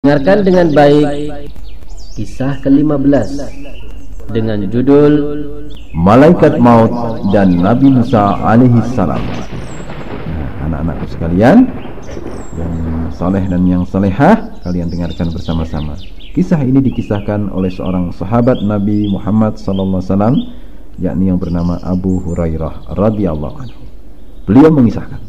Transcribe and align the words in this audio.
Dengarkan 0.00 0.48
dengan 0.48 0.72
baik 0.72 1.52
kisah 2.16 2.56
ke-15 2.64 3.36
dengan 4.32 4.64
judul 4.72 5.12
Malaikat 5.92 6.56
Maut 6.56 6.88
dan 7.36 7.60
Nabi 7.60 7.92
Musa 7.92 8.32
alaihi 8.40 8.80
salam. 8.96 9.20
Nah, 9.20 10.48
anak-anakku 10.64 11.04
sekalian 11.04 11.68
yang 12.56 12.72
saleh 13.12 13.44
dan 13.44 13.60
yang 13.68 13.84
salehah, 13.84 14.40
kalian 14.64 14.88
dengarkan 14.88 15.36
bersama-sama. 15.36 16.00
Kisah 16.32 16.64
ini 16.64 16.80
dikisahkan 16.80 17.52
oleh 17.52 17.68
seorang 17.68 18.08
sahabat 18.16 18.56
Nabi 18.64 19.04
Muhammad 19.04 19.60
sallallahu 19.60 20.00
alaihi 20.00 20.12
wasallam 20.16 20.36
yakni 20.96 21.28
yang 21.28 21.36
bernama 21.36 21.76
Abu 21.84 22.24
Hurairah 22.24 22.96
radhiyallahu 22.96 23.56
anhu. 23.68 23.84
Beliau 24.48 24.72
mengisahkan 24.72 25.20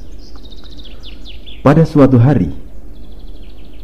pada 1.59 1.83
suatu 1.83 2.15
hari 2.23 2.70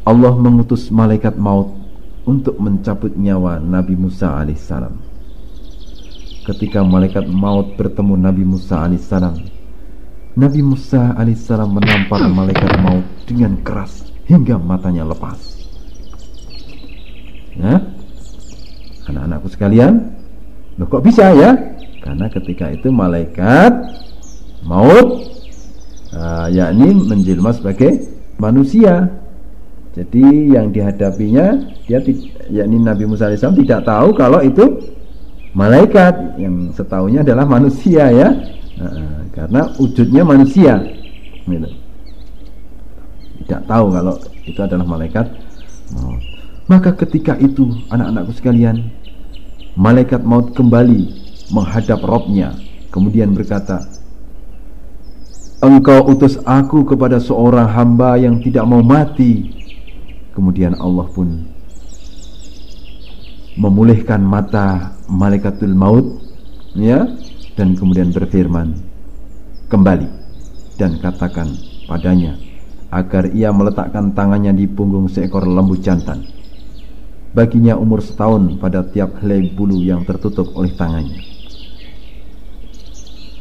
Allah 0.07 0.31
mengutus 0.39 0.87
malaikat 0.87 1.35
maut 1.35 1.75
untuk 2.23 2.55
mencabut 2.63 3.11
nyawa 3.19 3.59
Nabi 3.59 3.99
Musa 3.99 4.39
alaihissalam. 4.39 4.95
Ketika 6.47 6.79
malaikat 6.79 7.27
maut 7.27 7.75
bertemu 7.75 8.15
Nabi 8.15 8.47
Musa 8.47 8.87
alaihissalam, 8.87 9.35
Nabi 10.39 10.63
Musa 10.63 11.11
alaihissalam 11.11 11.75
menampar 11.75 12.23
malaikat 12.31 12.71
maut 12.79 13.03
dengan 13.27 13.59
keras 13.67 14.07
hingga 14.31 14.55
matanya 14.55 15.03
lepas. 15.03 15.59
Ya, 17.59 17.83
anak-anakku 19.11 19.51
sekalian, 19.51 20.15
loh 20.79 20.87
kok 20.87 21.03
bisa 21.03 21.35
ya? 21.35 21.51
Karena 21.99 22.31
ketika 22.31 22.71
itu 22.71 22.95
malaikat 22.95 23.75
maut, 24.63 25.27
uh, 26.15 26.47
yakni 26.47 26.95
menjelma 26.95 27.51
sebagai 27.51 28.07
manusia 28.39 29.26
jadi 29.97 30.25
yang 30.53 30.69
dihadapinya 30.69 31.73
dia 31.89 31.97
yakni 32.53 32.77
Nabi 32.77 33.09
Musa 33.09 33.33
AS 33.33 33.41
tidak 33.41 33.81
tahu 33.81 34.13
kalau 34.13 34.45
itu 34.45 34.93
malaikat 35.57 36.37
yang 36.37 36.69
setahunya 36.69 37.25
adalah 37.25 37.49
manusia 37.49 38.05
ya. 38.13 38.29
Nah, 38.77 39.25
karena 39.33 39.73
wujudnya 39.81 40.21
manusia. 40.21 40.77
Gitu. 41.49 41.69
Tidak 43.41 43.61
tahu 43.65 43.85
kalau 43.89 44.15
itu 44.45 44.59
adalah 44.61 44.85
malaikat 44.85 45.25
maut. 45.97 46.21
Maka 46.69 46.93
ketika 46.93 47.33
itu 47.41 47.73
anak-anakku 47.89 48.37
sekalian, 48.37 48.93
malaikat 49.73 50.21
maut 50.21 50.53
kembali 50.53 51.09
menghadap 51.49 52.03
Robnya, 52.05 52.53
kemudian 52.93 53.33
berkata, 53.33 53.87
Engkau 55.57 56.05
utus 56.05 56.37
aku 56.45 56.85
kepada 56.85 57.17
seorang 57.17 57.65
hamba 57.65 58.13
yang 58.19 58.37
tidak 58.45 58.67
mau 58.69 58.85
mati 58.85 59.56
Kemudian 60.37 60.77
Allah 60.77 61.09
pun 61.09 61.49
memulihkan 63.57 64.21
mata 64.21 64.93
malaikatul 65.09 65.73
maut 65.73 66.21
ya 66.77 67.09
dan 67.57 67.73
kemudian 67.73 68.13
berfirman 68.13 68.77
kembali 69.65 70.05
dan 70.77 71.01
katakan 71.01 71.57
padanya 71.89 72.37
agar 72.93 73.33
ia 73.33 73.49
meletakkan 73.49 74.13
tangannya 74.13 74.53
di 74.53 74.69
punggung 74.69 75.09
seekor 75.09 75.49
lembu 75.49 75.73
jantan. 75.81 76.21
Baginya 77.33 77.73
umur 77.73 78.05
setahun 78.05 78.61
pada 78.61 78.85
tiap 78.85 79.17
helai 79.25 79.49
bulu 79.49 79.81
yang 79.81 80.05
tertutup 80.05 80.53
oleh 80.53 80.69
tangannya. 80.77 81.17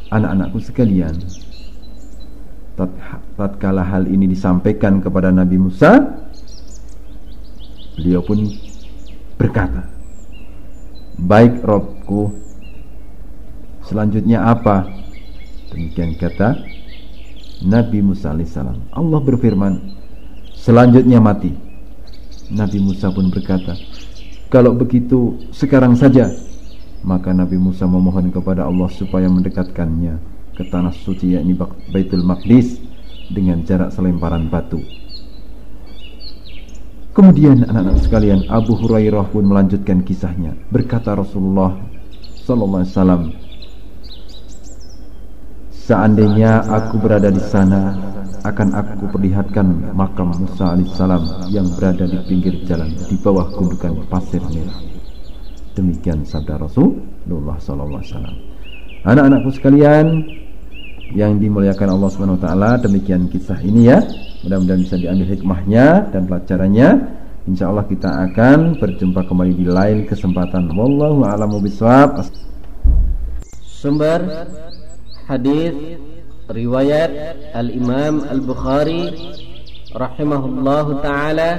Anak-anakku 0.08 0.64
sekalian 0.64 1.12
tatkala 3.36 3.84
hal 3.84 4.08
ini 4.08 4.24
disampaikan 4.32 5.04
kepada 5.04 5.28
Nabi 5.28 5.60
Musa 5.60 6.24
Beliau 7.96 8.20
pun 8.20 8.44
berkata, 9.40 9.88
Baik 11.16 11.64
Robku, 11.64 12.28
selanjutnya 13.88 14.44
apa? 14.44 14.84
Demikian 15.72 16.12
kata 16.20 16.60
Nabi 17.64 18.04
Musa 18.04 18.36
alaihissalam. 18.36 18.92
Allah 18.92 19.20
berfirman, 19.24 19.80
selanjutnya 20.52 21.24
mati. 21.24 21.56
Nabi 22.52 22.78
Musa 22.84 23.08
pun 23.08 23.32
berkata, 23.32 23.74
kalau 24.46 24.76
begitu 24.76 25.40
sekarang 25.50 25.98
saja. 25.98 26.30
Maka 27.06 27.30
Nabi 27.30 27.54
Musa 27.54 27.86
memohon 27.86 28.34
kepada 28.34 28.66
Allah 28.66 28.90
supaya 28.90 29.30
mendekatkannya 29.30 30.18
ke 30.58 30.66
tanah 30.66 30.90
suci 30.90 31.38
yakni 31.38 31.54
Baitul 31.92 32.26
Maqdis 32.26 32.82
dengan 33.30 33.62
jarak 33.62 33.94
selemparan 33.94 34.50
batu. 34.50 34.82
Kemudian 37.16 37.64
anak-anak 37.64 37.96
sekalian 38.04 38.44
Abu 38.52 38.76
Hurairah 38.76 39.32
pun 39.32 39.48
melanjutkan 39.48 40.04
kisahnya. 40.04 40.52
Berkata 40.68 41.16
Rasulullah 41.16 41.72
Sallallahu 42.44 42.84
Alaihi 42.84 42.92
Wasallam 42.92 43.22
Seandainya 45.72 46.60
aku 46.68 47.00
berada 47.00 47.32
di 47.32 47.40
sana 47.40 47.96
Akan 48.44 48.76
aku 48.76 49.08
perlihatkan 49.16 49.96
makam 49.96 50.28
Musa 50.36 50.76
alaihissalam 50.76 51.48
Yang 51.48 51.66
berada 51.80 52.04
di 52.04 52.18
pinggir 52.28 52.54
jalan 52.68 52.92
Di 53.08 53.16
bawah 53.16 53.48
gundukan 53.48 53.96
pasir 54.12 54.44
merah. 54.52 54.76
Demikian 55.72 56.20
sabda 56.20 56.60
Rasulullah 56.60 57.56
Sallallahu 57.56 58.00
Alaihi 58.00 58.12
Wasallam. 58.12 58.36
Anak-anakku 59.08 59.50
sekalian 59.56 60.06
Yang 61.14 61.32
dimuliakan 61.38 61.94
Allah 61.94 62.10
Subhanahu 62.10 62.42
Taala 62.42 62.82
Demikian 62.82 63.30
kisah 63.30 63.62
ini 63.62 63.92
ya 63.92 64.02
Mudah-mudahan 64.46 64.78
bisa 64.78 64.94
diambil 64.94 65.34
hikmahnya 65.34 66.06
dan 66.14 66.30
pelajarannya. 66.30 67.18
Insya 67.50 67.66
Allah 67.66 67.82
kita 67.90 68.06
akan 68.30 68.78
berjumpa 68.78 69.26
kembali 69.26 69.58
di 69.58 69.66
lain 69.66 70.06
kesempatan. 70.06 70.70
Wallahu 70.70 71.26
a'lamu 71.26 71.58
bishawab. 71.58 72.22
Sumber 73.66 74.22
hadis 75.26 75.98
riwayat 76.46 77.10
Al 77.58 77.74
Imam 77.74 78.22
Al 78.22 78.38
Bukhari 78.38 79.34
rahimahullahu 79.98 81.02
taala 81.02 81.58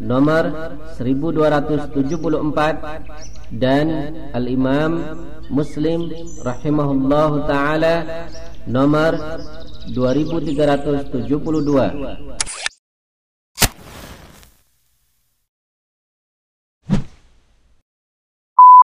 nomor 0.00 0.72
1274 0.96 3.60
dan 3.60 3.86
Al 4.32 4.48
Imam 4.48 5.20
Muslim 5.52 6.08
rahimahullahu 6.40 7.44
taala 7.44 8.24
nomor 8.66 9.18
2372 9.86 12.41